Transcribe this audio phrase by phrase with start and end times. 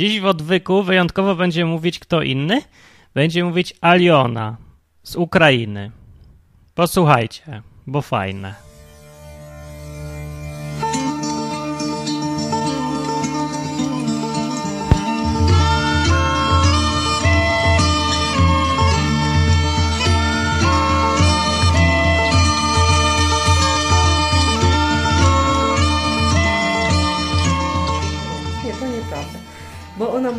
[0.00, 2.62] Dziś w odwyku wyjątkowo będzie mówić kto inny?
[3.14, 4.56] Będzie mówić Aliona
[5.02, 5.90] z Ukrainy.
[6.74, 8.69] Posłuchajcie, bo fajne.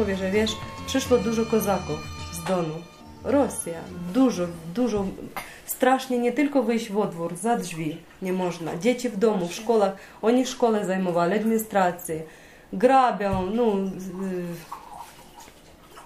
[0.02, 0.52] Bo ona mówi, że wiesz,
[0.88, 2.00] przyszło dużo kozaków
[2.34, 2.74] z Donu.
[3.24, 3.80] Rosja,
[4.14, 4.44] dużo,
[4.76, 5.06] dużo,
[5.66, 8.78] strasznie nie tylko wyjść w odwór, za drzwi nie można.
[8.78, 9.92] Dzieci w domu, w szkołach,
[10.22, 12.22] oni szkołę zajmowali, administrację,
[12.74, 13.64] grabią, no,
[13.98, 14.12] z-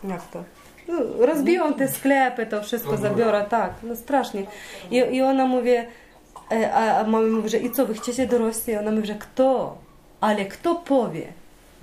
[0.10, 0.44] jak to?
[0.88, 4.44] No, rozbiją te sklepy, to wszystko zabiorą, tak, no strasznie.
[4.92, 8.38] I, i ona mówi, e, a, a mama mówi, że i co, wy chcecie do
[8.38, 8.76] Rosji?
[8.78, 9.78] Ona mówi, że kto?
[10.22, 11.28] Ale kto powie?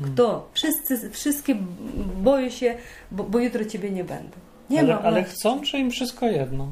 [0.05, 0.47] Kto?
[0.53, 1.55] Wszyscy, wszystkie
[2.15, 2.75] boją się,
[3.11, 4.37] bo, bo jutro ciebie nie będą.
[4.69, 5.35] Nie ale, ma ale władzy.
[5.35, 6.71] chcą, czy im wszystko jedno?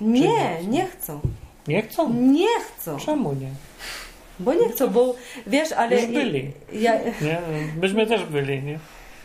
[0.00, 1.20] Nie, nie chcą.
[1.68, 2.12] Nie chcą?
[2.14, 2.96] Nie chcą.
[2.98, 3.48] Czemu nie?
[4.40, 5.14] Bo nie chcą, bo
[5.46, 5.96] wiesz, ale...
[5.96, 6.50] Już byli.
[6.72, 7.38] Ja, nie?
[7.82, 8.78] Myśmy też byli, nie?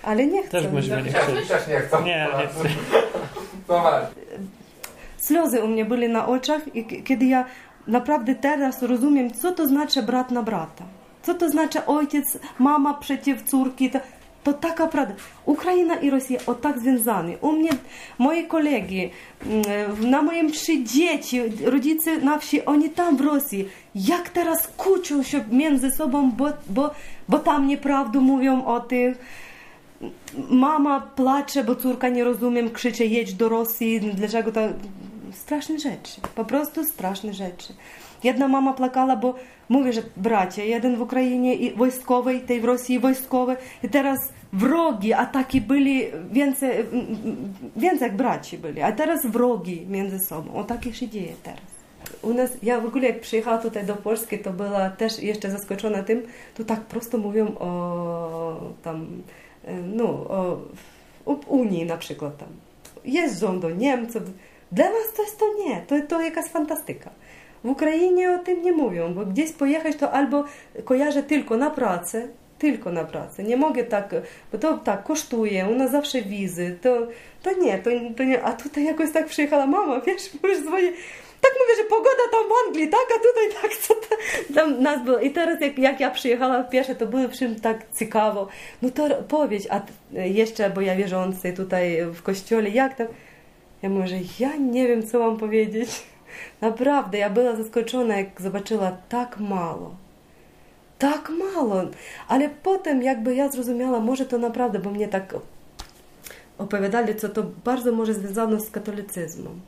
[0.03, 0.51] ale nie chcą.
[0.51, 1.47] Też myśmy nie chcieli.
[1.47, 2.03] Też nie chcą.
[2.05, 2.69] Nie, nie chcę.
[3.67, 4.03] Zobacz.
[5.17, 7.45] Сльози у mnie były na oczach, i k- kiedy ja
[7.87, 10.83] naprawdę teraz rozumiem, co to znaczy brat na brata.
[11.22, 13.90] Co to znaczy ojciec, mama przeciw córki.
[13.90, 13.98] To,
[14.44, 15.14] to taka prawda.
[15.46, 17.38] Ukraina i Rosja o tak związane.
[17.40, 17.70] U mnie,
[18.18, 19.10] moi kolegi,
[19.46, 23.68] mm, na moim wsi dzieci, rodzice na wsi, oni tam w Rosji.
[23.94, 26.90] Jak teraz kłócą się między sobą, bo, bo,
[27.28, 29.18] bo tam nieprawdę mówią o tych.
[30.50, 34.60] Mama płacze, bo córka nie rozumiem, krzycze jedź do Rosji, dlaczego to...
[35.32, 37.72] Straszne rzeczy, po prostu straszne rzeczy.
[38.24, 39.34] Jedna mama płakała, bo
[39.68, 44.18] mówię, że bracia, jeden w Ukrainie i wojskowy, tej w Rosji wojskowy i teraz
[44.52, 46.70] wrogi, ataki byli więcej,
[47.76, 50.54] więcej jak braci byli, a teraz wrogi między sobą.
[50.54, 51.60] O takich się dzieje teraz.
[52.36, 56.22] Nas, ja w ogóle jak przyjechała tutaj do Polski, to była też jeszcze zaskoczona tym,
[56.54, 59.06] tu tak prosto mówią o tam,
[59.94, 60.04] no,
[61.26, 62.48] o Unii na przykład tam.
[63.04, 64.22] Jeżdżą do Niemców.
[64.72, 67.10] Dla nas to jest to nie, to, to jakaś fantastyka.
[67.64, 70.44] W Ukrainie o tym nie mówią, bo gdzieś pojechać to albo
[70.84, 72.28] kojarzę tylko na pracę,
[72.58, 73.42] tylko na pracę.
[73.42, 74.14] Nie mogę tak,
[74.52, 77.06] bo to tak kosztuje, u nas zawsze wizy, to,
[77.42, 80.92] to nie, to, to nie, a tutaj jakoś tak przyjechała mama, wiesz, mówisz dzwonię,
[81.40, 84.16] tak mówię, że pogoda tam w Anglii, tak, a tutaj tak, co to,
[84.54, 85.18] tam nas było.
[85.18, 88.48] I teraz jak, jak ja przyjechałam pierwsze, to było wszym tak ciekawo.
[88.82, 89.80] No to powiedz, a
[90.12, 93.06] jeszcze, bo ja wierzący tutaj w kościele, jak tam?
[93.82, 96.02] Ja mówię, że ja nie wiem, co mam powiedzieć.
[96.60, 99.94] Naprawdę, ja była zaskoczona, jak zobaczyła tak mało.
[100.98, 101.82] Tak mało.
[102.28, 105.34] Ale potem jakby ja zrozumiała, może to naprawdę, bo mnie tak
[106.58, 109.60] opowiadali, co to bardzo może związane z katolicyzmem.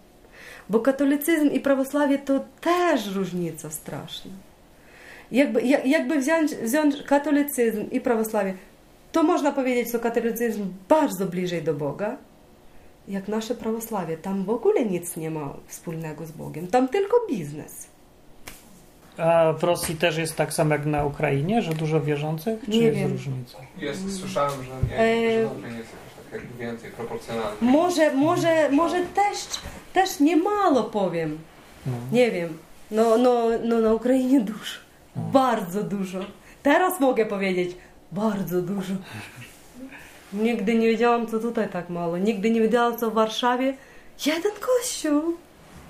[0.70, 4.30] Bo katolicyzm i prawosławie to też różnica straszna.
[5.32, 8.54] Jakby, jak- jakby wziąć, wziąć katolicyzm i prawosławie,
[9.12, 12.16] to można powiedzieć, że katolicyzm bardzo bliżej do Boga,
[13.08, 14.16] jak nasze prawosławie.
[14.16, 16.66] Tam w ogóle nic nie ma wspólnego z Bogiem.
[16.66, 17.86] Tam tylko biznes.
[19.18, 22.60] A w Rosji też jest tak samo jak na Ukrainie, że dużo wierzących?
[22.64, 23.12] Czy Nie jest wiem.
[23.12, 23.58] różnica?
[23.78, 25.04] Jest, słyszałem, że nie, E,
[25.62, 25.90] że nie jest
[26.32, 27.56] tak jakby więcej proporcjonalnie.
[27.60, 29.38] Może, może, może też,
[29.92, 31.38] też nie mało powiem.
[31.86, 31.92] No.
[32.12, 32.58] Nie wiem.
[32.90, 34.74] No, no, no na Ukrainie dużo.
[35.16, 36.18] Bardzo dużo.
[36.62, 37.76] Teraz mogę powiedzieć
[38.12, 38.94] bardzo dużo.
[40.34, 42.18] Nigdy nie wiedziałam, co tutaj tak mało.
[42.18, 43.74] Nigdy nie wiedziałam, co w Warszawie.
[44.26, 45.36] Jeden kościół.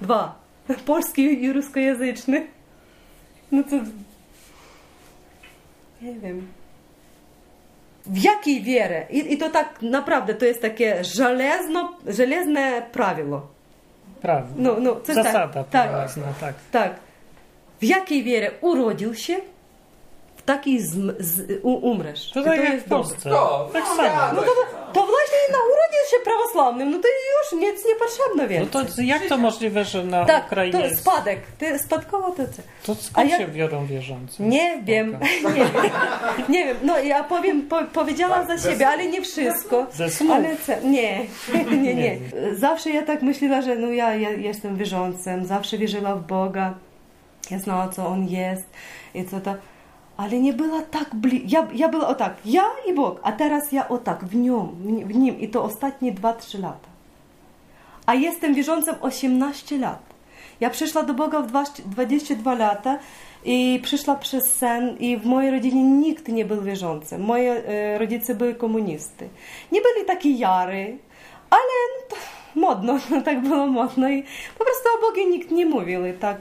[0.02, 0.38] Dwa.
[0.86, 2.46] Polski i ruskojęzyczny.
[3.52, 3.76] No to...
[6.02, 6.46] Nie wiem.
[8.06, 9.06] W jakiej wierę?
[9.10, 13.46] I, I to tak naprawdę to jest takie żelazno, żelazne prawilo.
[14.22, 14.54] Prawda.
[14.56, 15.14] No, no, coś.
[15.14, 15.88] Zasada Tak.
[15.88, 16.54] prawazna, tak.
[16.72, 16.94] Tak.
[17.80, 19.36] W jakiej wierze urodził się,
[20.78, 22.30] zm, z, u, umrzesz.
[22.34, 22.88] To tak jak jest w.
[22.88, 23.30] Polsce.
[23.30, 24.32] No, tak no, samo.
[24.34, 24.50] No to,
[24.92, 28.94] to właśnie na urodził się prawosławnym, no to już nic nie potrzebne No więcej.
[28.96, 31.00] to jak to możliwe, że na tak, Ukrainie to jest...
[31.00, 31.40] spadek.
[31.58, 32.62] Ty spadkowo to co?
[32.82, 34.42] To skąd A jak- się biorą wierzący?
[34.42, 35.54] Nie wiem, Spoko.
[35.58, 35.72] nie wiem,
[36.48, 36.76] nie wiem.
[36.82, 39.86] No ja powiem, po, powiedziałam za siebie, ale nie wszystko.
[39.92, 40.30] Ze snów.
[40.30, 40.72] Ale co?
[40.88, 41.20] Nie,
[41.70, 41.94] nie, nie.
[41.94, 42.18] Nie.
[42.56, 46.74] Zawsze ja tak myślała, że no ja, ja jestem wierzącym, zawsze wierzyła w Boga.
[47.50, 48.64] Ja znała, co On jest
[49.14, 49.54] i co to.
[50.16, 51.48] Ale nie była tak blisko.
[51.48, 54.66] Ja, ja była o tak, ja i Bóg, a teraz ja o tak, w Nim,
[55.06, 56.88] w, Nim i to ostatnie 2-3 lata.
[58.06, 60.14] A jestem wierzącym 18 lat.
[60.60, 62.98] Ja przyszła do Boga w 20 22 lata
[63.44, 67.18] I przyszła przez sen i w mojej rodzinie nikt nie był wierzący.
[67.18, 69.28] Moi e, rodzice byli komunisty.
[69.72, 70.98] Nie byli taki jary,
[71.50, 71.60] ale
[72.08, 72.16] to
[72.54, 74.22] modno, no, tak było modno i
[74.58, 76.38] po prostu o Bogu nikt nie mówił tak...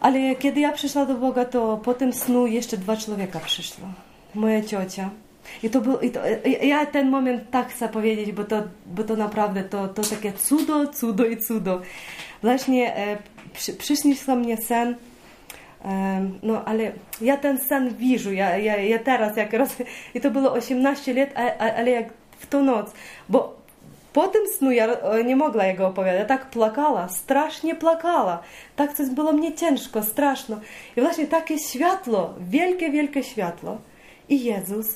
[0.00, 3.88] Ale kiedy ja przyszła do Boga, to po tym snu jeszcze dwa człowieka przyszło.
[4.34, 5.10] Moja ciocia.
[5.62, 6.20] I to był, i to,
[6.62, 10.86] ja ten moment tak chcę powiedzieć, bo to, bo to naprawdę to, to takie cudo,
[10.86, 11.80] cudo i cudo.
[12.42, 13.18] Właśnie e,
[13.52, 14.94] przy, przyśnił mnie sen,
[15.84, 19.76] e, no ale ja ten sen widzę, ja, ja, ja teraz jak raz,
[20.14, 22.92] i to było 18 lat, a, a, ale jak w tą noc,
[23.28, 23.55] bo
[24.16, 26.20] po tym snu ja e, nie mogła jego opowiadać.
[26.20, 28.42] Ja tak płakała, strasznie płakała.
[28.76, 30.60] Tak coś było mnie ciężko, straszno.
[30.96, 33.78] I właśnie takie światło, wielkie, wielkie światło.
[34.28, 34.94] I Jezus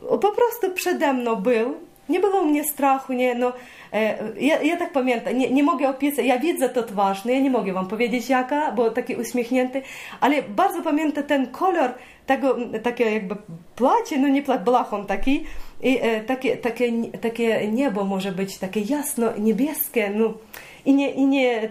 [0.00, 1.74] po prostu przede mną był.
[2.08, 3.52] Nie było u mnie strachu, nie, no,
[3.92, 7.40] e, ja, ja tak pamiętam, nie, nie mogę opisać, ja widzę to twarz, no ja
[7.40, 9.82] nie mogę wam powiedzieć jaka, bo taki uśmiechnięty,
[10.20, 11.94] ale bardzo pamiętam ten kolor
[12.26, 13.36] tego, takie jakby
[13.76, 15.44] placie, no nie plat, blachon taki,
[15.82, 20.34] i e, takie, takie, takie niebo może być takie jasno niebieskie, no
[20.84, 21.70] i nie, i nie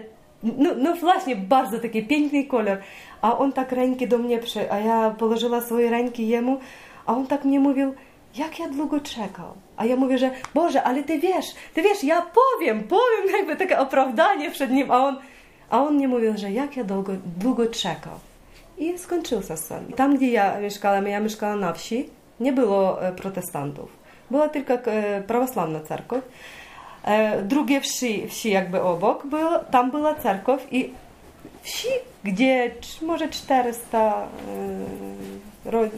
[0.58, 2.78] no, no właśnie, bardzo taki piękny kolor,
[3.22, 6.58] a on tak ręki do mnie, przy, a ja położyła swoje ręki jemu,
[7.06, 7.94] a on tak mnie mówił,
[8.36, 9.54] jak ja długo czekał.
[9.76, 13.78] A ja mówię, że Boże, ale ty wiesz, ty wiesz, ja powiem, powiem jakby takie
[13.78, 15.16] opravdanie przed nim, a on,
[15.70, 18.12] a on nie mówił, że jak ja długo, długo czekał.
[18.78, 19.92] I skończył się sen.
[19.96, 22.08] Tam, gdzie ja mieszkałam, ja mieszkałam na wsi,
[22.40, 23.90] nie było e, protestantów.
[24.30, 26.24] Była tylko e, prawosławna cerkiew.
[27.04, 30.90] E, drugie wsi, wsi jakby obok, było, tam była cerkiew i
[31.62, 31.88] wsi,
[32.24, 32.70] gdzie
[33.02, 34.28] może 400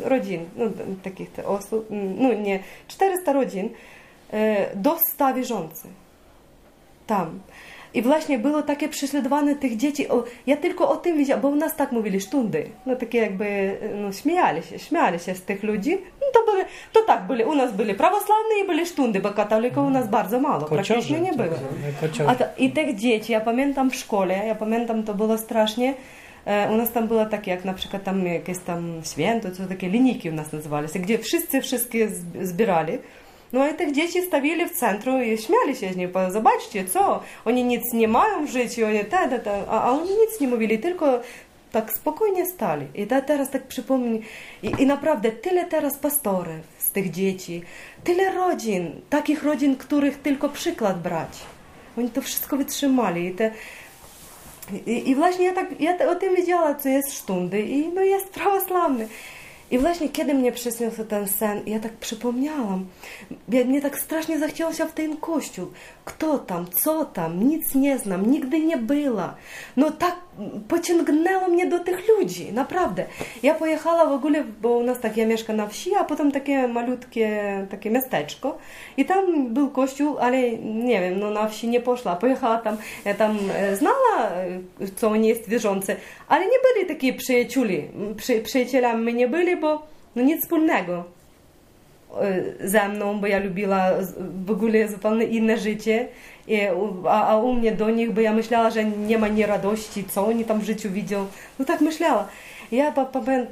[0.04, 0.64] rodzin, no,
[1.02, 1.86] takich osób,
[2.18, 3.68] no nie, 400 rodzin
[4.74, 5.90] do 100 wierzących.
[7.06, 7.40] Tam.
[7.96, 10.08] I właśnie było takie prześladowanie tych dzieci.
[10.08, 12.70] O, ja tylko o tym wiedziałam, bo u nas tak mówili sztundy.
[12.86, 15.98] No takie jakby, no śmiali się, śmiali się z tych ludzi.
[16.20, 19.86] No to, były, to tak byli, u nas byli prawosławni i byli sztundy, bo katolików
[19.86, 21.56] u nas bardzo mało, Kociorzy, praktycznie nie było.
[22.00, 22.28] Kociorzy.
[22.28, 25.94] A to, I tych dzieci, ja pamiętam w szkole, ja pamiętam, to było strasznie, E,
[26.46, 29.88] E, u nas tam było takie, jak na przykład tam jakieś tam święto, to takie
[29.88, 32.08] linijki u nas nazywali się, gdzie wszyscy wszystkie
[32.42, 32.98] zbierali.
[33.52, 36.08] No i tych dzieci stawili w centrum i śmiali się z nich.
[36.28, 37.20] Zobaczcie, co?
[37.44, 39.64] Oni nic nie mają w życiu, oni te, te, te.
[39.70, 41.20] A, a oni nic nie mówili, tylko
[41.72, 42.86] tak spokojnie stali.
[42.94, 44.18] I ta, teraz tak przypomnę,
[44.62, 47.62] I, i naprawdę tyle teraz pastorów z tych dzieci,
[48.04, 51.38] tyle rodzin, takich rodzin, których tylko przykład brać.
[51.98, 53.26] Oni to wszystko wytrzymali.
[53.26, 53.50] I te,
[54.86, 58.28] i, I właśnie ja, tak, ja o tym wiedziała, co jest sztundy i no jest
[58.28, 59.08] prawosławny.
[59.70, 62.86] I właśnie kiedy mnie przyśnił ten sen, ja tak przypomniałam,
[63.48, 65.66] mnie tak strasznie zachciało się w ten kościół.
[66.04, 69.34] Kto tam, co tam, nic nie znam, nigdy nie była.
[69.76, 70.16] No tak
[70.68, 73.04] pociągnęło mnie do tych ludzi, naprawdę.
[73.42, 76.68] Ja pojechała w ogóle, bo u nas tak ja mieszkam na wsi, a potem takie
[76.68, 78.58] malutkie takie miasteczko.
[78.96, 83.14] I tam był kościół, ale nie wiem, no na wsi nie poszła, pojechała tam, ja
[83.14, 84.30] tam e, znała,
[84.80, 85.96] e, co oni jest wierzący,
[86.28, 89.86] ale nie byli takie przyjaciółmi, przy, przyjacielami nie byli, bo
[90.16, 91.15] no nic wspólnego
[92.60, 93.90] ze mną, bo ja lubiła
[94.44, 96.08] w ogóle zupełnie inne życie,
[96.48, 96.60] I,
[97.08, 100.26] a, a u mnie do nich, bo ja myślała, że nie ma nie radości, co
[100.26, 101.26] oni tam w życiu widzą.
[101.58, 102.28] No tak myślała.
[102.72, 102.94] Ja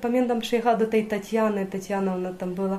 [0.00, 2.78] pamiętam, przyjechała do tej Tatiany, Tatiana ona tam była,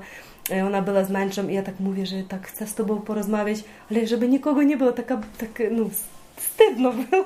[0.67, 4.07] ona była z mężem i ja tak mówię, że tak chcę z tobą porozmawiać, ale
[4.07, 5.85] żeby nikogo nie było, taka, tak, no,
[6.35, 7.25] wstydno było.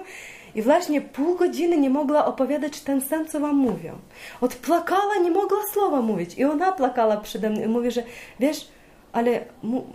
[0.56, 3.94] I właśnie pół godziny nie mogła opowiadać ten co wam mówię.
[4.42, 6.38] Odpłakała, nie mogła słowa mówić.
[6.38, 8.04] I ona płakała przede mną i mówi, że
[8.40, 8.68] wiesz,
[9.12, 9.46] ale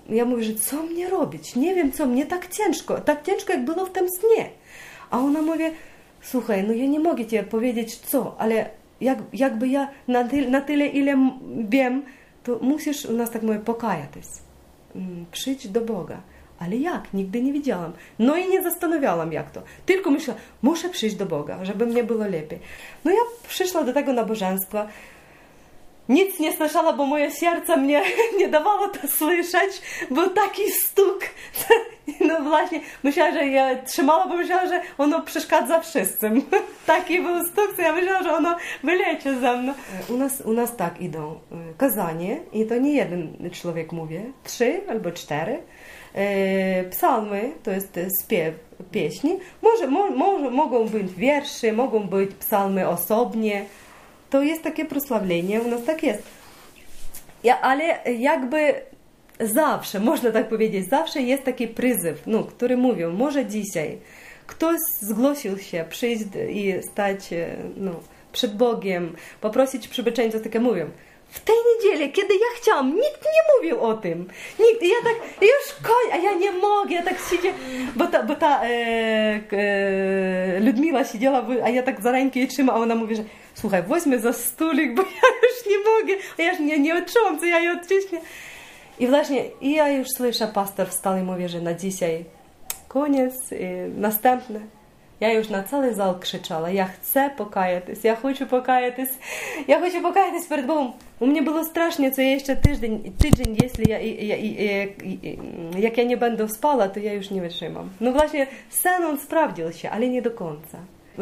[0.08, 1.56] ja mówię, że co mnie robić?
[1.56, 4.50] Nie wiem co, mnie tak ciężko, tak ciężko jak było w tym śnie.
[5.10, 5.64] A ona mówi,
[6.22, 8.70] słuchaj, no ja nie mogę ci powiedzieć co, ale
[9.00, 11.30] jak, jakby ja na, ty, na tyle, ile
[11.68, 12.02] wiem,
[12.44, 14.08] to musisz, u nas tak mówię, pokajać.
[15.32, 16.20] Przyjdź do Boga.
[16.64, 17.14] Ale jak?
[17.14, 17.92] Nigdy nie widziałam.
[18.18, 19.62] No i nie zastanawiałam jak to.
[19.86, 22.58] Tylko myślałam, muszę przyjść do Boga, żeby mnie było lepiej.
[23.04, 24.88] No ja przyszła do tego nabożeństwa.
[26.08, 28.02] Nic nie słyszała, bo moje serce mnie
[28.38, 29.82] nie dawało to słyszeć.
[30.10, 31.20] Był taki stuk.
[32.20, 36.42] No właśnie, myślałam, że ja trzymała, bo myślałam, że ono przeszkadza wszystkim.
[36.86, 39.74] Taki był stuk, ja myślałam, że ono wylecie ze mną.
[40.08, 41.40] U nas, u nas tak idą
[41.76, 45.62] kazanie i to nie jeden człowiek mówi, trzy albo cztery.
[46.90, 48.54] Psalmy, to jest śpiew
[48.90, 49.38] pieśni.
[49.62, 53.64] Może, może, mogą być wiersze, mogą być psalmy osobnie.
[54.30, 56.22] To jest takie prosławienie, u nas tak jest.
[57.44, 58.74] Ja, ale jakby
[59.40, 63.98] zawsze, można tak powiedzieć, zawsze jest taki pryzyw, no, który mówią, może dzisiaj
[64.46, 68.00] ktoś zgłosił się przyjść i stać e, no,
[68.32, 70.86] przed Bogiem, poprosić przybeczeńców, takie mówią,
[71.34, 74.18] w tej niedzielę, kiedy ja chciałam, nikt nie mówił o tym.
[74.58, 77.48] Nikt, ja tak, już koń, a ja nie mogę, ja tak siedzę,
[77.96, 78.68] bo ta, bo ta e,
[79.52, 83.24] e, Ludmila siedziała, a ja tak za rękę jej trzymam, a ona mówi, że
[83.54, 87.38] słuchaj, weźmy za stulik, bo ja już nie mogę, a ja już nie, nie odczułam,
[87.38, 88.20] co ja jej odciśnie.
[88.98, 92.24] I właśnie, i ja już słyszę, pastor wstał i mówi, że na dzisiaj
[92.88, 93.34] koniec,
[93.96, 94.60] następne.
[95.20, 99.18] Я już на цілий зал кричала: Я chcę покаятись, я хочу покаятись,
[99.66, 100.92] я хочу покаятись перед Богом.
[101.18, 104.88] У мене було страшно, це я ще тиждень, тиждень, якщо я, я, я,
[105.76, 107.88] як я не będę spała, to ja już nie wytrzymam.
[108.00, 110.78] No właśnie, sen on sprawdził się, ale nie do końca.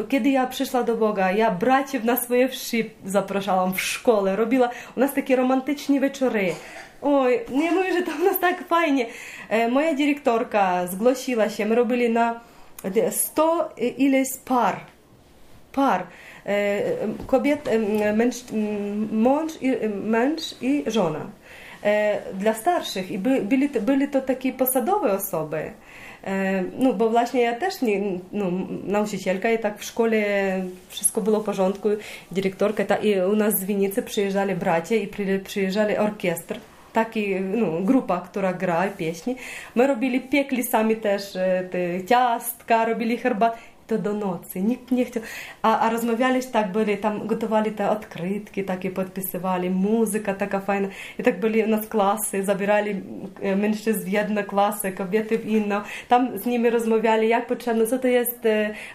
[0.08, 5.00] Kiedy ja przyszła do Boga, ja braciów na swoje wsi zapraszałam w szkole, robiła u
[5.00, 6.54] nas takie romantyczne wieczory.
[7.02, 9.06] Oj, nie mówię, że to u nas tak fajnie.
[9.70, 12.40] Moja dyrektorka zgłosiła się, my robili na
[13.10, 14.80] 100 ileś par,
[15.72, 16.06] par
[17.26, 17.68] kobiet,
[18.14, 18.44] męż,
[19.12, 21.26] mąż, i, i żona.
[22.34, 25.72] Dla starszych i by, byli, byli to takie posadowe osoby.
[26.78, 28.00] No, bo właśnie ja też nie,
[28.32, 28.50] no,
[28.84, 30.22] nauczycielka i tak w szkole
[30.88, 31.88] wszystko było w porządku,
[32.30, 35.08] dyrektorka, ta, i u nas z Winicy przyjeżdżali bracia i
[35.44, 36.58] przyjeżdżali orkiestr
[36.92, 39.36] taki, no, grupa, która gra pieśni.
[39.74, 41.32] My robili, piekli sami też
[41.70, 43.56] te ciastka, robili herbatę.
[43.92, 45.22] To do nocy, nikt nie chciał.
[45.62, 50.88] A, a rozmawiali tak byli, tam gotowali te odkrytki, takie podpisywali, muzyka taka fajna.
[51.18, 53.02] I tak byli u nas klasy, zabierali
[53.56, 55.80] mężczyzn w jedną klasę, kobiety w inną.
[56.08, 58.38] Tam z nimi rozmawiali, jak potrzebno, co to jest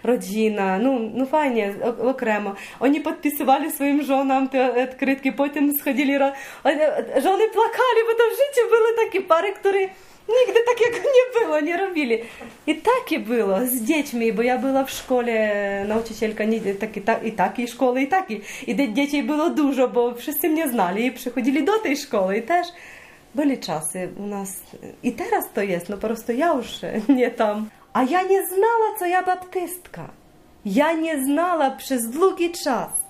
[0.04, 2.54] rodzina, no, no fajnie, okremo.
[2.80, 6.12] Oni podpisywali swoim żonam te odkrytki, potem schodzili,
[7.22, 9.78] żony płakali, bo to w życiu były takie pary, które
[10.28, 12.18] Nigdy takiego nie było, nie robili.
[12.66, 16.44] I takie było z dziećmi, bo ja była w szkole, nauczycielka
[16.80, 18.40] tak, i, tak, i takiej szkoły, i takiej.
[18.66, 22.36] I dzieci było dużo, bo wszyscy mnie znali i przychodzili do tej szkoły.
[22.36, 22.66] I też
[23.34, 24.62] byli czasy u nas.
[25.02, 26.68] I teraz to jest, no po prostu ja już
[27.08, 27.68] nie tam.
[27.92, 30.08] A ja nie znała, co ja baptystka.
[30.64, 33.07] Ja nie znała przez długi czas.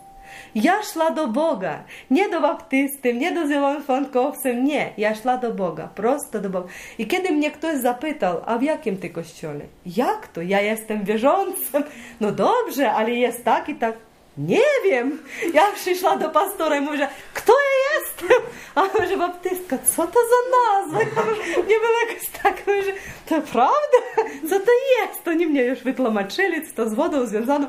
[0.55, 4.93] Ja szła do Boga, nie do baptysty, nie do zielonofankowców, nie.
[4.99, 6.69] Ja szła do Boga, prosto do Boga.
[6.99, 9.65] I kiedy mnie ktoś zapytał, a w jakim ty kościele?
[9.87, 10.43] Jak to?
[10.43, 11.85] Ja jestem wierzącym.
[12.21, 13.95] No dobrze, ale jest tak i tak.
[14.39, 15.23] Nie wiem.
[15.55, 18.43] Ja przyszła do pastora i mówię, kto ja jestem?
[18.75, 20.99] A on że baptystka, co to za nazwa?
[21.57, 22.93] Nie było jakoś tak, że
[23.27, 23.99] to prawda?
[24.49, 25.29] Co to jest?
[25.29, 27.67] Oni mnie już wytłumaczyli, co to z wodą związano.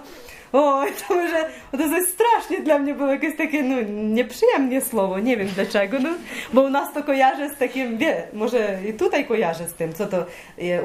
[0.53, 5.37] Oj, to może to jest strasznie dla mnie było jakieś takie no, nieprzyjemne słowo, nie
[5.37, 6.09] wiem dlaczego, no,
[6.53, 10.05] bo u nas to kojarzę z takim, wie, może i tutaj kojarzę z tym, co
[10.05, 10.25] to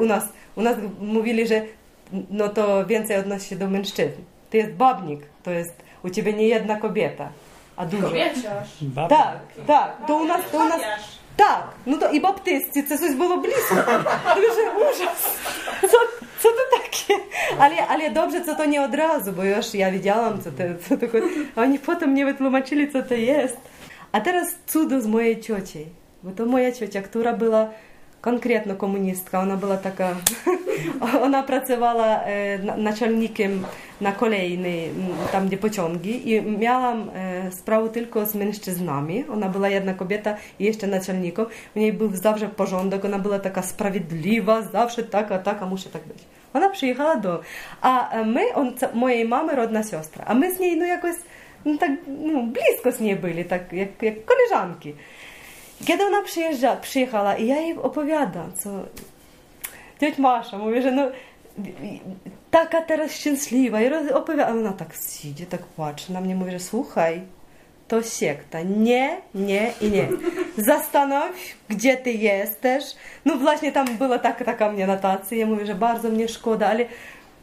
[0.00, 0.24] u nas,
[0.56, 1.62] u nas mówili, że
[2.30, 4.20] no to więcej odnosi się do mężczyzn.
[4.50, 7.28] To jest babnik, to jest u ciebie nie jedna kobieta,
[7.76, 8.06] a dużo.
[8.06, 8.68] Kobieciarz.
[9.08, 10.80] Tak, tak, to u nas, to u nas,
[11.37, 13.75] tak, no to i baptysty, to coś było blisko.
[14.55, 15.37] Że ужас.
[15.81, 15.97] Co,
[16.39, 17.13] co to takie?
[17.59, 20.97] Ale, ale dobrze, co to nie od razu, bo już ja widziałam, co to, co
[20.97, 21.05] to
[21.55, 23.57] a oni potem mnie wytłumaczyli, co to jest.
[24.11, 25.85] A teraz cudo z mojej cioci.
[26.23, 27.69] Bo to moja ciocia, która była
[28.24, 29.40] конкретно комуністка.
[29.40, 30.16] Вона була така,
[31.20, 33.64] вона працювала е, начальником
[34.00, 34.90] на колейні,
[35.30, 39.24] там де почонки, і мала е, справу тільки з мężczyznami.
[39.28, 41.46] Вона була одна кобіта і ще начальником.
[41.74, 46.20] У неї був завжди порядок, вона була така справедлива, завжди така, така, муше так бути.
[46.52, 47.40] Вона приїхала до.
[47.80, 51.18] А е, ми, он, це моєї мами родна сестра, а ми з нею ну якось
[51.64, 54.94] ну, так, ну, близько з нею були, так, як, як колежанки.
[55.86, 58.70] Kiedy ona przyjeżdża, przyjechała i ja jej opowiadam, co
[59.98, 61.02] tioć Masza mówi, że no
[62.50, 66.60] taka teraz szczęśliwa i opowiada, a ona tak siedzi, tak patrzy na mnie, mówi, że
[66.60, 67.22] słuchaj,
[67.88, 68.62] to sekta.
[68.62, 70.08] Nie, nie i nie.
[70.56, 71.30] Zastanow,
[71.68, 72.84] gdzie ty jesteś.
[73.24, 75.38] No właśnie tam była taka, taka mnie notacja.
[75.38, 76.84] Ja mówię, że bardzo mnie szkoda, ale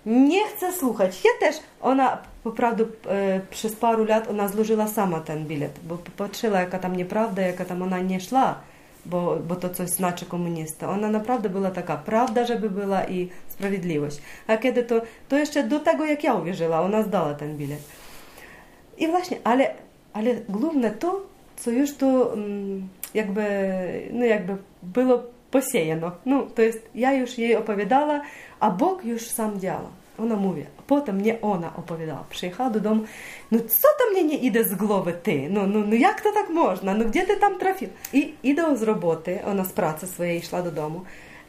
[0.06, 1.22] nie chce słuchać.
[1.26, 6.60] Ja też, ona poprawdu e, przez paru lat ona złożyła sama ten bilet, bo patrzyła
[6.60, 8.56] jaka tam nieprawda, jaka tam ona nie szła,
[9.06, 10.90] bo, bo to coś znaczy komunista.
[10.90, 14.22] Ona naprawdę była taka prawda, żeby była i sprawiedliwość.
[14.48, 17.82] A kiedy to, to jeszcze do tego jak ja uwierzyła, ona zdała ten bilet.
[18.98, 19.74] I właśnie, ale,
[20.14, 21.22] ale główne to,
[21.56, 23.44] co już to mm, jakby,
[24.12, 26.12] no jakby było posiejano.
[26.26, 28.22] No, to jest, ja już jej opowiadała,
[28.60, 29.90] a Bóg już sam działa.
[30.20, 32.24] Ona mówi, a potem mnie ona opowiadała.
[32.30, 33.04] Przyjechała do domu,
[33.52, 35.48] no co to mnie nie idzie z głowy ty?
[35.50, 36.94] No, no, no jak to tak można?
[36.94, 37.90] No gdzie ty tam trafił?
[38.14, 41.02] I idę z roboty, ona z pracy swojej szła do domu.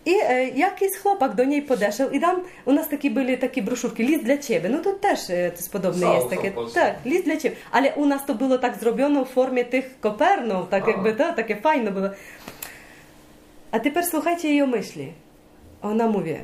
[0.07, 4.03] I e, jakiś chłopak do niej podeszł i tam u nas takie były takie broszurki,
[4.03, 4.69] list dla ciebie.
[4.69, 6.51] No to też e, to jest podobne Są, jest są takie.
[6.51, 6.81] w Polsce.
[6.81, 7.57] Tak, list dla ciebie.
[7.73, 10.85] Ale u nas to było tak zrobione w formie tych kopernów, tak
[13.73, 15.13] a tepер słuchajcie jej myśli.
[15.83, 16.35] Ona mówi,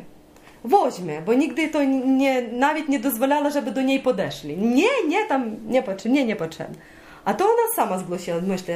[0.64, 4.56] woźmie, bo nigdy to nie, nawet nie dozwalała, żeby do niej podeszli.
[4.56, 6.76] Nie, nie, tam nie potrzebne, nie, nie potrzebne.
[7.25, 8.75] A to ona sama zgłosiła, myśli,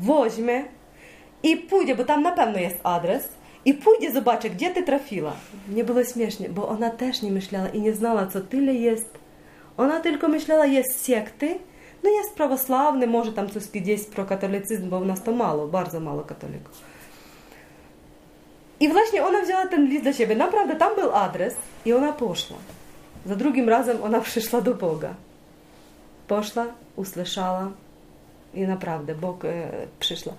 [0.00, 0.64] woźmie
[1.42, 3.28] i pójdzie, bo tam na pewno jest adres,
[3.64, 5.32] i pójdzie, zobaczy, gdzie ty trafiła.
[5.68, 9.18] Nie było śmiesznie, bo ona też nie myślała i nie znała, co tyle jest.
[9.76, 11.58] Ona tylko myślała, jest sekty,
[12.02, 14.26] no jest prawosławny, może tam coś gdzieś pro
[14.82, 16.82] bo u nas to mało, bardzo mało katolików.
[18.80, 20.36] I właśnie ona wzięła ten list dla siebie.
[20.36, 22.56] Naprawdę, tam był adres i ona poszła.
[23.26, 25.14] Za drugim razem ona przyszła do Boga.
[26.28, 27.70] Poszła, usłyszała
[28.54, 29.70] i naprawdę Bóg e,
[30.00, 30.32] przyszła.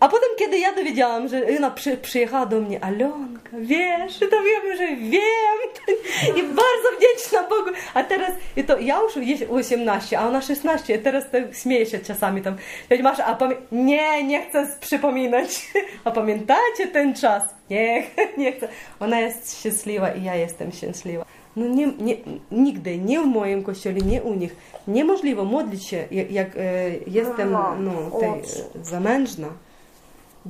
[0.00, 4.76] A potem, kiedy ja dowiedziałam, że ona przy, przyjechała do mnie, Alonka, wiesz, to wiem,
[4.76, 5.58] że wiem
[6.38, 7.70] i bardzo wdzięczna Bogu.
[7.94, 11.86] A teraz, i to ja już jest 18, a ona 16, i teraz tak śmieje
[11.86, 12.56] się czasami tam.
[13.02, 13.38] Masz, a.
[13.72, 15.72] Nie, nie chcę przypominać.
[16.04, 17.42] A pamiętacie ten czas?
[17.70, 18.02] Nie,
[18.38, 18.68] nie chcę.
[19.00, 21.24] Ona jest szczęśliwa i ja jestem szczęśliwa.
[21.56, 22.16] No nie, nie,
[22.50, 24.56] nigdy, nie w moim kościele, nie u nich.
[24.88, 29.48] Niemożliwe modlić się, jak, jak e, jestem no, tej, e, zamężna.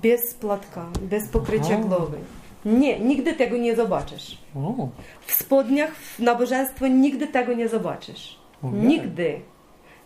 [0.02, 1.82] Bez płatka, bez pokrycia Aha.
[1.88, 2.16] głowy.
[2.64, 4.38] Nie, nigdy tego nie zobaczysz.
[4.56, 4.88] O,
[5.26, 8.38] W spodniach, w nabożeństwo nigdy tego nie zobaczysz.
[8.62, 9.40] Nigdy.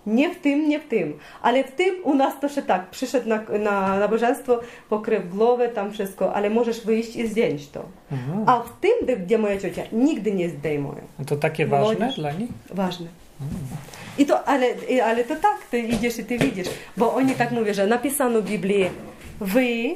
[0.07, 1.19] Nie w tym, nie w tym.
[1.43, 2.91] Ale w tym u nas to się tak.
[2.91, 7.83] Przyszedł na, na nabożeństwo, pokrył głowę, tam wszystko, ale możesz wyjść i zdjąć to.
[8.13, 8.33] aha.
[8.47, 8.93] A w tym,
[9.27, 11.01] gdzie- moja ciocia, nigdy nie zdejmuję.
[11.21, 12.51] A to takie ważne dla nich?
[12.71, 13.07] Ważne.
[14.19, 14.67] I to, ale,
[15.05, 18.45] ale to tak, ty idziesz i ty widzisz, bo oni tak mówią, że napisano w
[18.45, 18.85] Biblii,
[19.43, 19.95] wy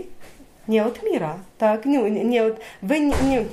[0.69, 3.45] nie od mira, tak, nie, nie, od, wy nie, nie,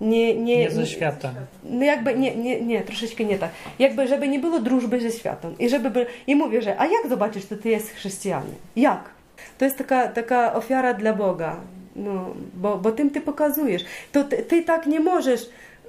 [0.00, 1.32] nie, nie, Nie ze świata.
[1.64, 3.50] no jakby, nie, nie, nie, troszeczkę nie tak.
[3.78, 5.54] Jakby, żeby nie było drużby ze światem.
[5.58, 8.54] I żeby, by, i mówię, że, a jak zobaczysz, że ty jest chrześcijanin?
[8.76, 9.10] Jak?
[9.58, 11.56] To jest taka, taka ofiara dla Boga,
[11.96, 13.84] no, bo, bo tym ty pokazujesz.
[14.12, 15.40] To ty, ty tak nie możesz.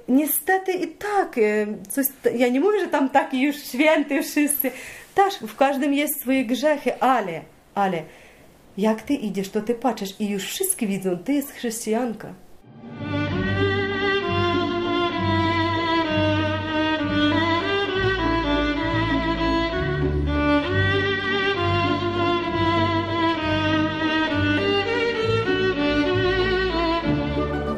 [0.08, 4.70] Niestety i tak, e, coś, ja nie mówię, że tam taki już święty wszyscy.
[5.14, 7.40] Też w każdym jest swoje grzechy, ale,
[7.74, 8.02] ale
[8.78, 12.34] jak ty idziesz, to ty patrzysz i już wszyscy widzą, ty jest chrześcijanka.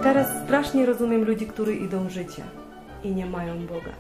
[0.03, 2.43] Teraz strasznie rozumiem ludzi, którzy idą życia
[3.05, 3.93] i nie mają Boga.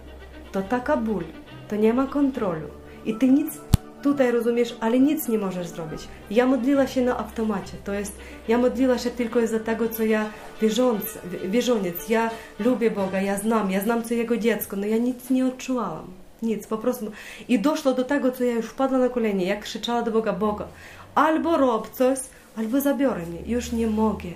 [0.53, 1.25] To taka ból,
[1.69, 2.69] to nie ma kontrolu.
[3.05, 3.61] I ty nic
[4.05, 6.09] tutaj rozumiesz, ale nic nie możesz zrobić.
[6.31, 7.73] Ja modliła się na automacie.
[7.85, 10.31] To jest, ja modliła się tylko za tego, co ja
[10.63, 12.09] wierzący, wierzoniec.
[12.09, 16.07] Ja lubię Boga, ja znam, ja znam, co Jego dziecko, no ja nic nie odczułam.
[16.43, 17.13] Nic, po prostu.
[17.49, 20.67] I doszło do tego, co ja już wpadła na kolenie, jak krzyczała do Boga, Boga,
[21.15, 22.19] albo rob coś,
[22.57, 23.41] albo zabiorę mnie.
[23.47, 24.29] Już nie mogę.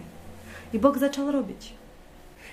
[0.73, 1.78] I Bóg zaczął robić.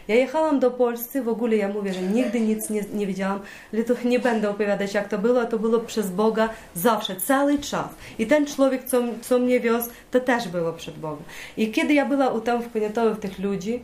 [0.07, 3.39] Ja jechałam do Polski, w ogóle ja mówię, że nigdy nic nie, nie widziałam,
[3.87, 7.87] to nie będę opowiadać jak to było, to było przez Boga zawsze, cały czas.
[8.19, 11.23] I ten człowiek, co, co mnie wiózł, to też było przed Bogiem.
[11.57, 13.83] I kiedy ja była u tam w Poniatowie tych ludzi,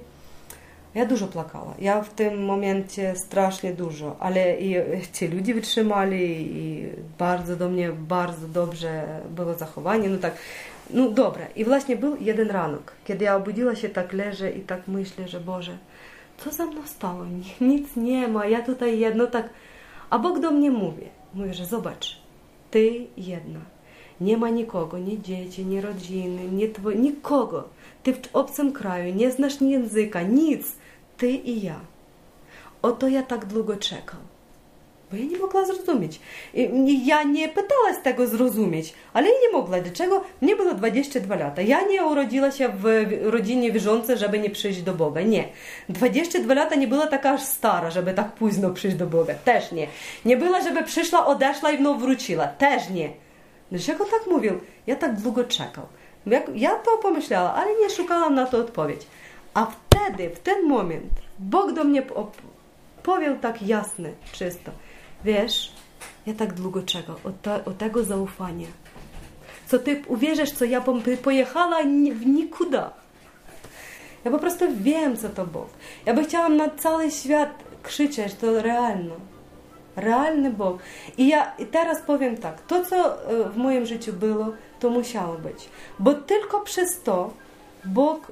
[0.95, 1.73] ja dużo płakała.
[1.79, 4.75] Ja w tym momencie strasznie dużo, ale i
[5.13, 6.85] ci ludzie wytrzymali i
[7.19, 10.09] bardzo do mnie, bardzo dobrze było zachowanie.
[10.09, 10.33] No tak,
[10.89, 11.47] no dobre.
[11.55, 15.39] I właśnie był jeden ranek, kiedy ja obudziła się, tak leżę i tak myślę, że
[15.39, 15.77] Boże,
[16.43, 17.25] co za mną stało?
[17.25, 19.49] Ni- Nic nie ma, ja tutaj jedno tak.
[20.09, 22.17] A Bóg do mnie mówi, mówi, że zobacz,
[22.71, 23.59] ty jedna.
[24.21, 27.69] Nie ma nikogo, ni dzieci, ni rodziny, ni twoje, nikogo.
[28.03, 30.75] Ty w obcym kraju, nie znasz języka, nic.
[31.17, 31.79] Ty i ja.
[32.81, 34.19] Oto ja tak długo czekał.
[35.11, 36.19] Bo ja nie mogła zrozumieć.
[37.05, 39.79] Ja nie pytała tego zrozumieć, ale ja nie mogła.
[39.81, 40.23] Dlaczego?
[40.41, 41.61] Mnie było 22 lata.
[41.61, 42.85] Ja nie urodziła się w
[43.21, 45.21] rodzinie wierzącej, żeby nie przyjść do Boga.
[45.21, 45.43] Nie.
[45.89, 49.33] 22 lata nie była taka aż stara, żeby tak późno przyjść do Boga.
[49.33, 49.87] Też nie.
[50.25, 52.47] Nie była, żeby przyszła, odeszła i znowu wróciła.
[52.47, 53.09] Też nie.
[53.71, 54.53] Dlaczego tak mówił?
[54.87, 55.85] Ja tak długo czekał.
[56.55, 59.01] Ja to pomyślała, ale nie szukałam na to odpowiedź.
[59.53, 62.31] A wtedy, w ten moment, Bóg do mnie po-
[63.03, 64.71] powiedział tak jasne, czysto.
[65.25, 65.71] Wiesz,
[66.25, 68.67] ja tak długo czekał od, te, od tego zaufania.
[69.67, 70.83] Co ty uwierzysz, co ja
[71.23, 72.93] pojechała w nikuda.
[74.25, 75.67] Ja po prostu wiem, co to Bóg.
[76.05, 77.49] Ja by chciała na cały świat
[77.83, 79.15] krzyczeć, to realne.
[79.95, 80.79] Realny Bóg.
[81.17, 84.47] I ja i teraz powiem tak, to co e, w moim życiu było,
[84.79, 85.69] to musiało być.
[85.99, 87.33] Bo tylko przez to
[87.85, 88.31] Bóg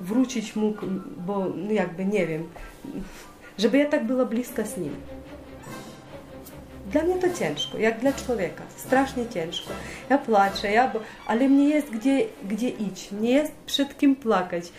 [0.00, 0.74] wrócić mu,
[1.26, 2.48] bo jakby nie wiem,
[3.58, 4.96] żeby ja tak była bliska z nim.
[6.90, 9.70] Dla mnie to ciężko, jak dla człowieka, strasznie ciężko.
[10.10, 10.92] Ja płaczę, ja,
[11.26, 14.72] ale mnie jest gdzie, gdzie iść, nie jest przed kim płakać.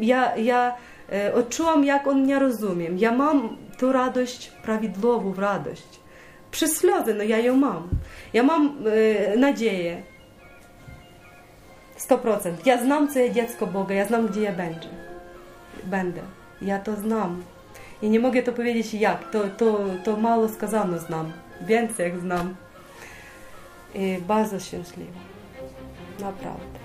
[0.00, 0.74] Ja, ja
[1.12, 2.88] e, odczułam, jak on mnie rozumie.
[2.96, 6.00] Ja mam tą radość, prawidłową radość.
[6.50, 6.82] Przez
[7.16, 7.88] no ja ją mam.
[8.32, 8.76] Ja mam
[9.32, 10.02] e, nadzieję.
[12.08, 12.52] 100%.
[12.64, 14.88] Ja znam, co jest dziecko Boga, ja znam, gdzie ja będzie.
[15.84, 16.20] będę.
[16.62, 17.42] Ja to znam.
[18.02, 21.32] I nie mogę to powiedzieć jak, to, to, to mało skazano znam.
[21.60, 22.56] Więcej jak znam.
[23.94, 25.20] I bardzo szczęśliwa.
[26.20, 26.80] Naprawdę.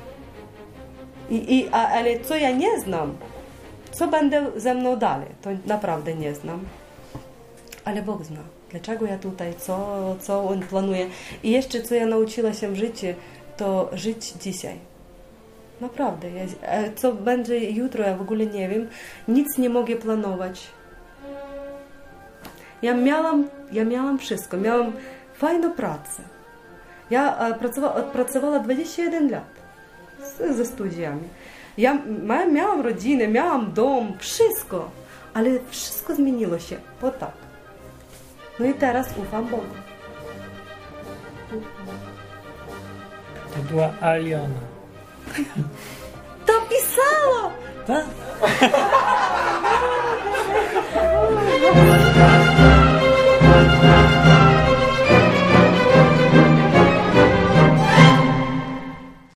[1.29, 3.17] I, i, a, ale co ja nie znam,
[3.91, 6.65] co będę ze mną dalej, to naprawdę nie znam.
[7.85, 8.39] Ale Bóg zna.
[8.71, 11.07] Dlaczego ja tutaj, co, co On planuje.
[11.43, 13.07] I jeszcze co ja nauczyła się w życiu,
[13.57, 14.79] to żyć dzisiaj.
[15.81, 16.29] Naprawdę.
[16.31, 18.89] Ja, e, co będzie jutro, ja w ogóle nie wiem.
[19.27, 20.67] Nic nie mogę planować.
[22.85, 24.57] Ja miałam, ja miałam wszystko.
[24.57, 24.91] Miałam
[25.33, 26.23] fajną pracę.
[27.09, 29.43] Ja pracowała, odpracowała 21 lat
[30.23, 31.27] z, ze studiami.
[31.77, 31.97] Ja
[32.51, 34.91] miałam rodzinę, miałam dom, wszystko.
[35.33, 37.33] Ale wszystko zmieniło się po tak.
[38.59, 39.63] No i teraz ufam Bogu.
[43.53, 44.61] To była Aliona.
[46.45, 47.51] To pisała!
[47.87, 48.05] Tak?